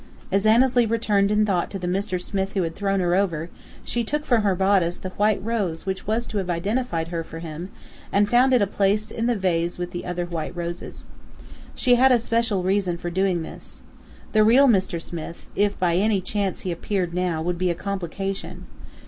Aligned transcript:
As 0.31 0.47
Annesley 0.47 0.87
returned 0.87 1.29
in 1.29 1.45
thought 1.45 1.69
to 1.69 1.77
the 1.77 1.85
Mr. 1.85 2.19
Smith 2.19 2.53
who 2.53 2.63
had 2.63 2.73
thrown 2.73 3.01
her 3.01 3.13
over, 3.13 3.51
she 3.83 4.03
took 4.03 4.25
from 4.25 4.41
her 4.41 4.55
bodice 4.55 4.97
the 4.97 5.09
white 5.11 5.39
rose 5.43 5.85
which 5.85 6.07
was 6.07 6.25
to 6.25 6.39
have 6.39 6.49
identified 6.49 7.09
her 7.09 7.23
for 7.23 7.37
him, 7.37 7.69
and 8.11 8.27
found 8.27 8.51
it 8.51 8.63
a 8.63 8.65
place 8.65 9.11
in 9.11 9.27
the 9.27 9.35
vase 9.35 9.77
with 9.77 9.91
the 9.91 10.03
other 10.07 10.25
white 10.25 10.55
roses. 10.57 11.05
She 11.75 11.93
had 12.01 12.11
a 12.11 12.17
special 12.17 12.63
reason 12.63 12.97
for 12.97 13.11
doing 13.11 13.43
this. 13.43 13.83
The 14.31 14.43
real 14.43 14.67
Mr. 14.67 14.99
Smith, 14.99 15.47
if 15.55 15.77
by 15.77 15.97
any 15.97 16.19
chance 16.19 16.61
he 16.61 16.71
appeared 16.71 17.13
now, 17.13 17.43
would 17.43 17.59
be 17.59 17.69
a 17.69 17.75
complication. 17.75 18.65